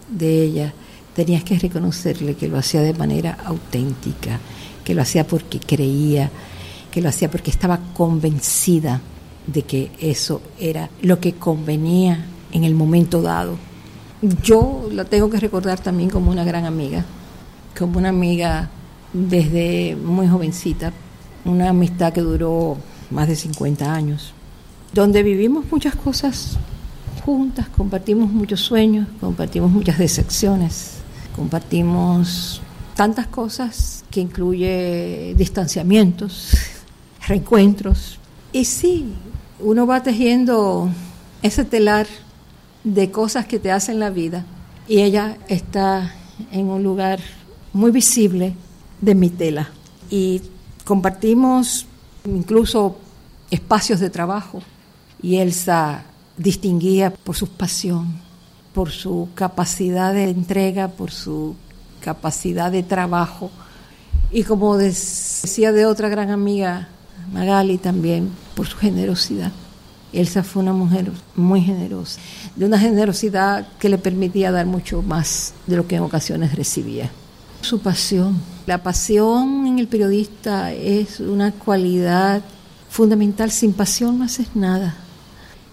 de 0.09 0.45
ella, 0.45 0.73
tenías 1.13 1.43
que 1.43 1.59
reconocerle 1.59 2.37
que 2.37 2.47
lo 2.47 2.57
hacía 2.57 2.81
de 2.83 2.95
manera 2.95 3.37
auténtica, 3.45 4.39
que 4.85 4.95
lo 4.95 5.03
hacía 5.03 5.27
porque 5.27 5.59
creía, 5.59 6.31
que 6.93 7.03
lo 7.03 7.09
hacía 7.09 7.29
porque 7.29 7.51
estaba 7.51 7.81
convencida 7.95 9.01
de 9.49 9.63
que 9.63 9.91
eso 9.99 10.41
era 10.61 10.89
lo 11.03 11.19
que 11.19 11.33
convenía 11.33 12.25
en 12.53 12.63
el 12.63 12.77
momento 12.77 13.23
dado. 13.23 13.57
Yo 14.45 14.89
la 14.93 15.05
tengo 15.05 15.29
que 15.29 15.41
recordar 15.41 15.81
también 15.81 16.11
como 16.11 16.31
una 16.31 16.45
gran 16.45 16.65
amiga, 16.65 17.05
como 17.77 17.99
una 17.99 18.11
amiga 18.11 18.71
desde 19.13 19.97
muy 19.97 20.29
jovencita, 20.29 20.93
una 21.45 21.71
amistad 21.71 22.13
que 22.13 22.21
duró 22.21 22.77
más 23.11 23.27
de 23.27 23.35
50 23.35 23.93
años 23.93 24.33
donde 24.93 25.23
vivimos 25.23 25.65
muchas 25.71 25.95
cosas 25.95 26.57
juntas, 27.29 27.69
compartimos 27.69 28.33
muchos 28.33 28.59
sueños, 28.59 29.07
compartimos 29.21 29.71
muchas 29.71 29.99
decepciones, 29.99 30.95
compartimos 31.37 32.63
tantas 32.95 33.27
cosas 33.27 34.03
que 34.11 34.21
incluye 34.23 35.35
distanciamientos, 35.37 36.53
reencuentros. 37.29 38.19
Y 38.51 38.65
sí, 38.65 39.13
uno 39.61 39.87
va 39.87 40.03
tejiendo 40.03 40.89
ese 41.43 41.67
telar 41.67 42.07
de 42.83 43.11
cosas 43.11 43.45
que 43.45 43.59
te 43.59 43.73
hacen 43.73 44.01
la 44.01 44.09
vida. 44.09 44.47
Y 44.89 45.03
ella 45.03 45.37
está 45.49 46.15
en 46.51 46.69
un 46.69 46.83
lugar 46.83 47.21
muy 47.75 47.91
visible 47.91 48.55
de 49.03 49.15
mi 49.15 49.29
tela. 49.29 49.69
Y 50.09 50.41
compartimos 50.87 51.85
incluso 52.25 52.97
espacios 53.51 54.01
de 54.01 54.09
trabajo. 54.09 54.63
Y 55.21 55.37
Elsa 55.37 56.05
distinguía 56.39 57.11
por 57.13 57.37
su 57.37 57.49
pasión, 57.49 58.21
por 58.73 58.91
su 58.91 59.29
capacidad 59.35 60.15
de 60.15 60.31
entrega, 60.31 60.89
por 60.89 61.11
su 61.11 61.57
capacidad 62.01 62.73
de 62.73 62.83
trabajo 62.83 63.51
y 64.31 64.43
como 64.45 64.77
decía 64.77 65.73
de 65.73 65.87
otra 65.87 66.09
gran 66.09 66.31
amiga, 66.31 66.89
Magali 67.33 67.79
también, 67.79 68.31
por 68.55 68.67
su 68.67 68.77
generosidad. 68.77 69.53
Elsa 70.13 70.43
fue 70.43 70.63
una 70.63 70.73
mujer 70.73 71.11
muy 71.35 71.61
generosa, 71.61 72.21
de 72.57 72.67
una 72.67 72.79
generosidad 72.79 73.67
que 73.79 73.89
le 73.89 73.99
permitía 73.99 74.51
dar 74.51 74.67
mucho 74.67 75.03
más 75.03 75.55
de 75.67 75.77
lo 75.77 75.87
que 75.87 75.97
en 75.97 76.03
ocasiones 76.03 76.55
recibía. 76.55 77.11
Su 77.61 77.81
pasión. 77.81 78.37
La 78.67 78.83
pasión 78.83 79.67
en 79.67 79.79
el 79.79 79.89
periodista 79.89 80.73
es 80.73 81.21
una 81.21 81.53
cualidad 81.53 82.43
fundamental. 82.89 83.51
Sin 83.51 83.73
pasión 83.73 84.19
no 84.19 84.25
haces 84.25 84.55
nada. 84.55 84.95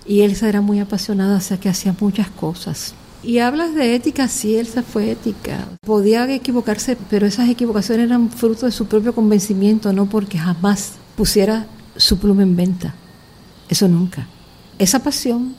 Y 0.05 0.21
Elsa 0.21 0.47
era 0.47 0.61
muy 0.61 0.79
apasionada, 0.79 1.37
o 1.37 1.41
sea 1.41 1.59
que 1.59 1.69
hacía 1.69 1.95
muchas 1.99 2.29
cosas. 2.29 2.93
Y 3.23 3.39
hablas 3.39 3.73
de 3.73 3.95
ética, 3.95 4.27
sí, 4.27 4.55
Elsa 4.55 4.83
fue 4.83 5.09
ética. 5.09 5.67
Podía 5.81 6.31
equivocarse, 6.31 6.95
pero 7.09 7.25
esas 7.25 7.49
equivocaciones 7.49 8.05
eran 8.05 8.29
fruto 8.29 8.67
de 8.67 8.71
su 8.71 8.85
propio 8.85 9.15
convencimiento, 9.15 9.91
no 9.93 10.05
porque 10.05 10.37
jamás 10.37 10.93
pusiera 11.15 11.65
su 11.95 12.19
pluma 12.19 12.43
en 12.43 12.55
venta. 12.55 12.93
Eso 13.67 13.87
nunca. 13.87 14.27
Esa 14.77 14.99
pasión 14.99 15.55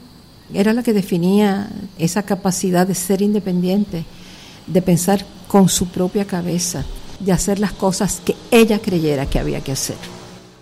era 0.55 0.73
la 0.73 0.85
que 0.85 0.93
definía 0.93 1.69
esa 1.99 2.23
capacidad 2.23 2.87
de 2.87 2.95
ser 2.95 3.21
independiente, 3.21 4.05
de 4.69 4.83
pensar 4.83 5.27
con 5.49 5.69
su 5.69 5.89
propia 5.89 6.25
cabeza, 6.25 6.85
de 7.19 7.33
hacer 7.33 7.59
las 7.59 7.73
cosas 7.73 8.21
que 8.25 8.37
ella 8.53 8.79
creyera 8.79 9.27
que 9.27 9.41
había 9.41 9.63
que 9.63 9.73
hacer. 9.73 9.97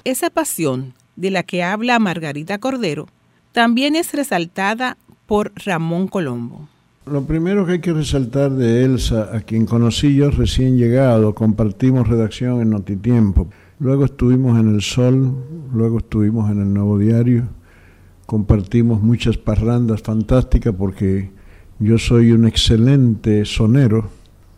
Esa 0.05 0.31
pasión 0.31 0.95
de 1.17 1.31
la 1.31 1.43
que 1.43 1.62
habla 1.62 1.99
Margarita 1.99 2.59
Cordero 2.59 3.09
también 3.54 3.94
es 3.94 4.12
resaltada 4.12 4.99
por 5.26 5.52
Ramón 5.64 6.08
Colombo. 6.08 6.68
Lo 7.06 7.25
primero 7.25 7.64
que 7.64 7.73
hay 7.73 7.80
que 7.80 7.92
resaltar 7.92 8.50
de 8.50 8.84
Elsa, 8.84 9.30
a 9.32 9.40
quien 9.42 9.64
conocí 9.64 10.16
yo 10.16 10.30
recién 10.30 10.76
llegado, 10.76 11.34
compartimos 11.37 12.08
redacción 12.08 12.61
en 12.61 12.70
Notitiempo, 12.70 13.49
luego 13.78 14.06
estuvimos 14.06 14.58
en 14.58 14.75
El 14.75 14.82
Sol, 14.82 15.37
luego 15.73 15.99
estuvimos 15.99 16.50
en 16.50 16.62
el 16.62 16.75
Nuevo 16.75 16.99
Diario, 16.99 17.44
compartimos 18.26 19.00
muchas 19.00 19.37
parrandas 19.37 20.02
fantásticas 20.02 20.75
porque 20.76 21.30
yo 21.78 21.96
soy 21.96 22.32
un 22.32 22.46
excelente 22.46 23.44
sonero 23.44 24.11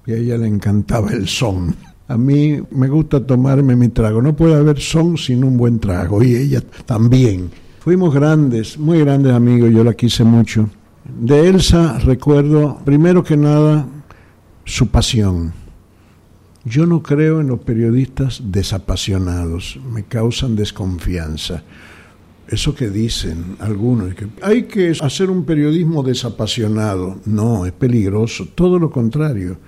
y 0.07 0.13
a 0.13 0.17
ella 0.17 0.39
le 0.39 0.47
encantaba 0.47 1.13
el 1.13 1.29
son. 1.29 1.77
A 2.09 2.17
mí 2.17 2.63
me 2.71 2.89
gusta 2.89 3.27
tomarme 3.27 3.77
mi 3.77 3.89
trago, 3.89 4.23
no 4.23 4.35
puede 4.35 4.55
haber 4.55 4.81
son 4.81 5.19
sin 5.19 5.45
un 5.45 5.59
buen 5.59 5.81
trago 5.81 6.23
y 6.23 6.35
ella 6.35 6.63
también. 6.87 7.51
Fuimos 7.87 8.13
grandes, 8.13 8.81
muy 8.81 8.99
grandes 8.99 9.33
amigos, 9.33 9.71
yo 9.71 9.85
la 9.85 9.95
quise 9.95 10.25
mucho 10.25 10.69
de 11.09 11.49
Elsa 11.49 12.01
recuerdo, 12.01 12.81
primero 12.85 13.23
que 13.23 13.37
nada, 13.37 13.87
su 14.65 14.89
pasión. 14.89 15.53
Yo 16.65 16.85
no 16.85 17.01
creo 17.01 17.41
en 17.41 17.47
los 17.47 17.61
periodistas 17.61 18.43
desapasionados, 18.47 19.79
me 19.89 20.03
causan 20.03 20.57
desconfianza. 20.57 21.63
Eso 22.49 22.75
que 22.75 22.91
dicen 22.91 23.55
algunos, 23.61 24.17
que 24.17 24.27
hay 24.43 24.65
que 24.65 24.93
hacer 25.01 25.31
un 25.31 25.45
periodismo 25.45 26.03
desapasionado, 26.03 27.21
no, 27.25 27.67
es 27.67 27.73
peligroso, 27.73 28.49
todo 28.53 28.81
lo 28.81 28.91
contrario. 28.91 29.59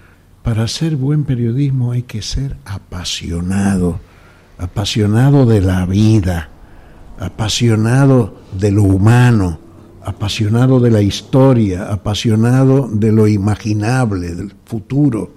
Para 0.43 0.65
hacer 0.65 0.97
buen 0.97 1.23
periodismo 1.23 1.93
hay 1.93 2.03
que 2.03 2.23
ser 2.23 2.57
apasionado, 2.65 4.01
apasionado 4.59 5.47
de 5.47 5.61
la 5.61 5.87
vida, 5.87 6.51
apasionado 7.19 8.37
de 8.59 8.71
lo 8.71 8.83
humano 8.83 9.69
apasionado 10.09 10.81
de 10.81 10.91
la 10.91 11.03
historia, 11.03 11.93
apasionado 11.93 12.89
de 12.91 13.13
lo 13.13 13.29
imaginable, 13.29 14.35
del 14.35 14.55
futuro, 14.65 15.35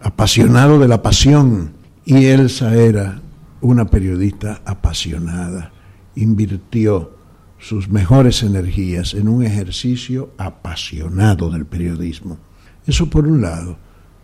apasionado 0.00 0.78
de 0.78 0.86
la 0.86 1.02
pasión. 1.02 1.72
Y 2.04 2.26
Elsa 2.26 2.76
era 2.76 3.20
una 3.60 3.86
periodista 3.86 4.60
apasionada, 4.64 5.72
invirtió 6.14 7.16
sus 7.58 7.88
mejores 7.88 8.44
energías 8.44 9.14
en 9.14 9.26
un 9.26 9.42
ejercicio 9.42 10.30
apasionado 10.38 11.50
del 11.50 11.66
periodismo. 11.66 12.38
Eso 12.86 13.10
por 13.10 13.26
un 13.26 13.42
lado, 13.42 13.78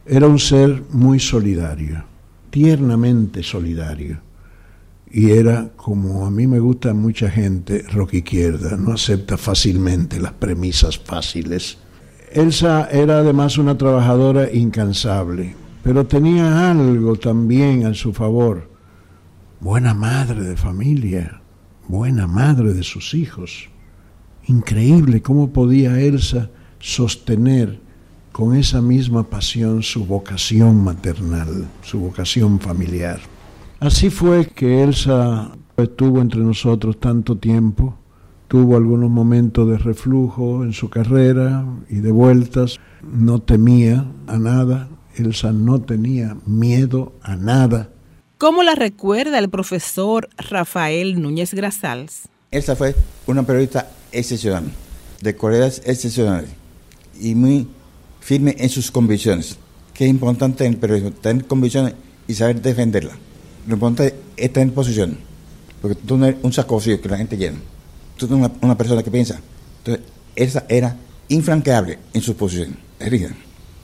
era 0.06 0.28
un 0.28 0.38
ser 0.38 0.84
muy 0.92 1.18
solidario, 1.18 2.04
tiernamente 2.50 3.42
solidario 3.42 4.20
y 5.16 5.30
era 5.30 5.70
como 5.76 6.26
a 6.26 6.30
mí 6.30 6.48
me 6.48 6.58
gusta 6.58 6.92
mucha 6.92 7.30
gente 7.30 7.84
rock 7.92 8.14
izquierda, 8.14 8.76
no 8.76 8.94
acepta 8.94 9.36
fácilmente 9.36 10.18
las 10.18 10.32
premisas 10.32 10.98
fáciles. 10.98 11.78
Elsa 12.32 12.88
era 12.90 13.18
además 13.18 13.56
una 13.56 13.78
trabajadora 13.78 14.52
incansable, 14.52 15.54
pero 15.84 16.04
tenía 16.04 16.68
algo 16.68 17.14
también 17.14 17.86
a 17.86 17.94
su 17.94 18.12
favor. 18.12 18.68
Buena 19.60 19.94
madre 19.94 20.42
de 20.42 20.56
familia, 20.56 21.40
buena 21.86 22.26
madre 22.26 22.74
de 22.74 22.82
sus 22.82 23.14
hijos. 23.14 23.68
Increíble 24.48 25.22
cómo 25.22 25.52
podía 25.52 26.00
Elsa 26.00 26.50
sostener 26.80 27.78
con 28.32 28.56
esa 28.56 28.82
misma 28.82 29.30
pasión 29.30 29.84
su 29.84 30.06
vocación 30.06 30.82
maternal, 30.82 31.68
su 31.82 32.00
vocación 32.00 32.58
familiar. 32.58 33.20
Así 33.84 34.08
fue 34.08 34.46
que 34.46 34.82
Elsa 34.82 35.50
estuvo 35.76 36.22
entre 36.22 36.40
nosotros 36.40 36.98
tanto 36.98 37.36
tiempo, 37.36 37.94
tuvo 38.48 38.78
algunos 38.78 39.10
momentos 39.10 39.68
de 39.68 39.76
reflujo 39.76 40.64
en 40.64 40.72
su 40.72 40.88
carrera 40.88 41.66
y 41.90 41.96
de 41.96 42.10
vueltas, 42.10 42.80
no 43.02 43.42
temía 43.42 44.10
a 44.26 44.38
nada, 44.38 44.88
Elsa 45.16 45.52
no 45.52 45.82
tenía 45.82 46.34
miedo 46.46 47.12
a 47.20 47.36
nada. 47.36 47.90
¿Cómo 48.38 48.62
la 48.62 48.74
recuerda 48.74 49.38
el 49.38 49.50
profesor 49.50 50.30
Rafael 50.38 51.20
Núñez 51.20 51.52
Grasals? 51.52 52.22
Elsa 52.50 52.76
fue 52.76 52.96
una 53.26 53.42
periodista 53.42 53.90
excepcional, 54.12 54.64
de 55.20 55.36
cualidades 55.36 55.82
excepcionales 55.84 56.48
y 57.20 57.34
muy 57.34 57.68
firme 58.20 58.56
en 58.58 58.70
sus 58.70 58.90
convicciones, 58.90 59.58
que 59.92 60.04
es 60.04 60.10
importante 60.10 60.64
en 60.64 60.72
el 60.72 60.78
periodismo, 60.78 61.10
tener 61.10 61.44
convicciones 61.44 61.92
y 62.26 62.32
saber 62.32 62.62
defenderlas 62.62 63.23
lo 63.66 63.74
importante 63.74 64.14
es 64.36 64.56
en 64.56 64.70
posición. 64.70 65.18
Porque 65.80 65.96
tú 65.96 66.16
no 66.16 66.26
eres 66.26 66.40
un 66.42 66.52
saco 66.52 66.80
que 66.80 67.08
la 67.08 67.16
gente 67.16 67.36
llena. 67.36 67.58
Tú 68.16 68.26
eres 68.26 68.50
una, 68.62 68.76
persona 68.76 69.02
que 69.02 69.10
piensa. 69.10 69.40
Entonces, 69.78 70.04
esa 70.34 70.64
era 70.68 70.96
infranqueable 71.28 71.98
en 72.12 72.22
su 72.22 72.36
posición. 72.36 72.76
Es 72.98 73.10
rígida. 73.10 73.34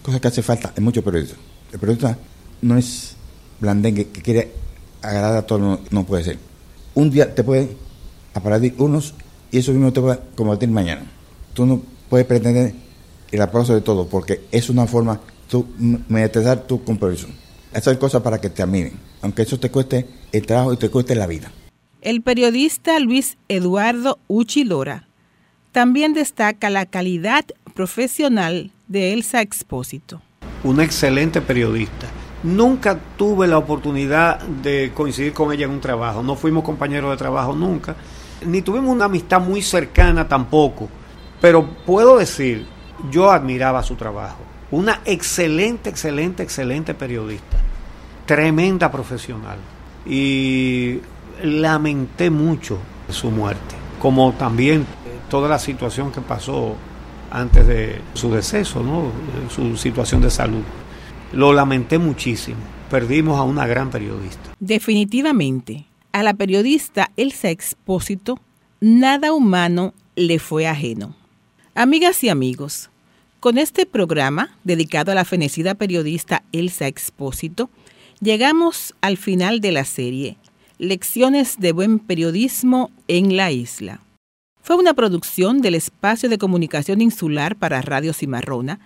Cosa 0.03 0.21
que 0.21 0.29
hace 0.29 0.43
falta 0.43 0.73
en 0.77 0.85
muchos 0.85 1.05
periodistas. 1.05 1.39
El 1.73 1.79
periodista 1.79 2.17
no 2.63 2.77
es 2.77 3.15
blandengue 3.61 4.09
que 4.09 4.23
quiere 4.23 4.53
agradar 5.03 5.37
a 5.37 5.43
todos, 5.43 5.81
no, 5.91 6.05
puede 6.05 6.25
ser. 6.25 6.39
Un 6.95 7.11
día 7.11 7.35
te 7.35 7.45
puede 7.45 7.77
aplaudir 8.35 8.75
unos 8.79 9.15
y 9.51 9.59
eso 9.59 9.73
mismo 9.73 9.93
te 9.93 10.01
puede 10.01 10.19
combatir 10.35 10.69
mañana. 10.69 11.03
Tú 11.55 11.67
no 11.67 11.83
puedes 12.09 12.27
pretender 12.27 12.75
el 13.31 13.43
aplauso 13.43 13.75
de 13.75 13.81
todos 13.81 14.07
porque 14.09 14.47
es 14.51 14.71
una 14.71 14.87
forma 14.87 15.21
de 15.51 15.65
mediatizar 16.09 16.67
tu 16.67 16.83
compromiso. 16.85 17.29
Hacer 17.75 17.99
cosas 17.99 18.23
para 18.23 18.41
que 18.41 18.51
te 18.51 18.63
admiren, 18.63 18.99
aunque 19.23 19.43
eso 19.43 19.59
te 19.59 19.71
cueste 19.71 20.07
el 20.33 20.45
trabajo 20.45 20.73
y 20.73 20.77
te 20.77 20.89
cueste 20.89 21.15
la 21.15 21.27
vida. 21.27 21.53
El 22.01 22.23
periodista 22.23 22.99
Luis 22.99 23.37
Eduardo 23.49 24.19
Uchilora 24.27 25.07
también 25.71 26.13
destaca 26.13 26.69
la 26.69 26.87
calidad 26.87 27.45
profesional 27.75 28.73
de 28.89 29.13
Elsa 29.13 29.41
Expósito. 29.41 30.21
Una 30.65 30.83
excelente 30.83 31.41
periodista. 31.41 32.09
Nunca 32.43 32.99
tuve 33.17 33.47
la 33.47 33.59
oportunidad 33.59 34.41
de 34.41 34.91
coincidir 34.93 35.33
con 35.33 35.53
ella 35.53 35.67
en 35.67 35.71
un 35.71 35.81
trabajo, 35.81 36.23
no 36.23 36.35
fuimos 36.35 36.65
compañeros 36.65 37.11
de 37.11 37.19
trabajo 37.19 37.55
nunca, 37.55 37.95
ni 38.45 38.63
tuvimos 38.63 38.95
una 38.95 39.05
amistad 39.05 39.41
muy 39.41 39.63
cercana 39.63 40.27
tampoco, 40.27 40.89
pero 41.41 41.69
puedo 41.85 42.17
decir, 42.17 42.67
yo 43.11 43.31
admiraba 43.31 43.83
su 43.83 43.95
trabajo 43.95 44.50
una 44.71 45.01
excelente, 45.05 45.91
excelente, 45.91 46.43
excelente 46.43 46.95
periodista, 46.95 47.59
tremenda 48.27 48.91
profesional. 48.91 49.59
Y 50.07 51.01
lamenté 51.43 52.31
mucho 52.31 52.79
su 53.09 53.31
muerte, 53.31 53.75
como 54.01 54.33
también 54.33 54.87
toda 55.29 55.49
la 55.49 55.59
situación 55.59 56.13
que 56.13 56.21
pasó 56.21 56.77
antes 57.31 57.67
de 57.67 58.01
su 58.15 58.33
deceso, 58.33 58.83
¿no? 58.83 59.11
su 59.49 59.77
situación 59.77 60.21
de 60.21 60.31
salud. 60.31 60.63
Lo 61.33 61.53
lamenté 61.53 61.99
muchísimo. 61.99 62.59
Perdimos 62.91 63.39
a 63.39 63.45
una 63.45 63.67
gran 63.67 63.91
periodista. 63.91 64.51
Definitivamente, 64.59 65.87
a 66.13 66.25
la 66.25 66.35
periodista 66.35 67.13
Elsa 67.17 67.51
Expósito, 67.51 68.41
nada 68.81 69.33
humano 69.33 69.95
le 70.17 70.41
fue 70.41 70.67
ajeno. 70.67 71.15
Amigas 71.77 72.25
y 72.25 72.29
amigos, 72.29 72.91
Con 73.41 73.57
este 73.57 73.87
programa, 73.87 74.51
dedicado 74.65 75.13
a 75.13 75.15
la 75.15 75.25
fenecida 75.25 75.75
periodista 75.75 76.43
Elsa 76.53 76.89
Expósito, 76.89 77.71
llegamos 78.21 78.95
al 79.01 79.17
final 79.17 79.63
de 79.63 79.73
la 79.73 79.87
serie, 79.87 80.37
Lecciones 80.77 81.59
de 81.59 81.73
Buen 81.73 82.01
Periodismo 82.01 82.91
en 83.09 83.39
la 83.39 83.51
Isla. 83.51 84.03
Fue 84.61 84.77
una 84.77 84.93
producción 84.93 85.63
del 85.63 85.75
Espacio 85.75 86.29
de 86.29 86.37
Comunicación 86.37 87.01
Insular 87.01 87.57
para 87.57 87.81
Radio 87.81 88.13
Cimarrona, 88.13 88.79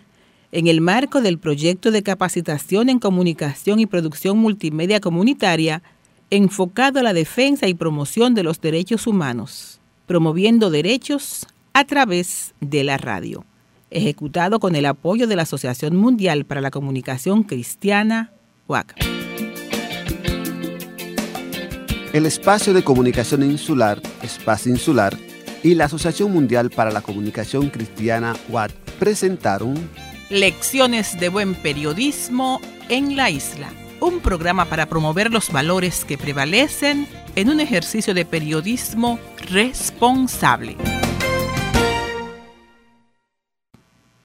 en 0.52 0.68
el 0.68 0.80
marco 0.80 1.20
del 1.20 1.38
proyecto 1.38 1.90
de 1.90 2.04
capacitación 2.04 2.88
en 2.88 3.00
comunicación 3.00 3.80
y 3.80 3.86
producción 3.86 4.38
multimedia 4.38 5.00
comunitaria 5.00 5.82
enfocado 6.30 7.00
a 7.00 7.02
la 7.02 7.12
defensa 7.12 7.66
y 7.66 7.74
promoción 7.74 8.34
de 8.34 8.44
los 8.44 8.60
derechos 8.60 9.08
humanos, 9.08 9.80
promoviendo 10.06 10.70
derechos 10.70 11.44
a 11.72 11.84
través 11.84 12.54
de 12.60 12.84
la 12.84 12.98
radio, 12.98 13.44
ejecutado 13.90 14.60
con 14.60 14.74
el 14.74 14.86
apoyo 14.86 15.26
de 15.26 15.36
la 15.36 15.42
Asociación 15.42 15.96
Mundial 15.96 16.44
para 16.44 16.60
la 16.60 16.70
Comunicación 16.70 17.42
Cristiana, 17.42 18.32
UAC. 18.66 18.94
El 22.12 22.26
Espacio 22.26 22.72
de 22.72 22.84
Comunicación 22.84 23.42
Insular, 23.42 24.00
Espacio 24.22 24.70
Insular, 24.70 25.16
y 25.64 25.74
la 25.74 25.86
Asociación 25.86 26.30
Mundial 26.30 26.70
para 26.70 26.92
la 26.92 27.00
Comunicación 27.00 27.70
Cristiana, 27.70 28.36
UAC, 28.50 28.70
presentaron 28.98 29.74
Lecciones 30.30 31.18
de 31.18 31.28
Buen 31.28 31.54
Periodismo 31.54 32.60
en 32.88 33.16
la 33.16 33.30
Isla, 33.30 33.70
un 34.00 34.20
programa 34.20 34.66
para 34.66 34.86
promover 34.86 35.32
los 35.32 35.50
valores 35.50 36.04
que 36.04 36.18
prevalecen 36.18 37.06
en 37.34 37.50
un 37.50 37.60
ejercicio 37.60 38.14
de 38.14 38.24
periodismo 38.24 39.18
responsable. 39.50 40.76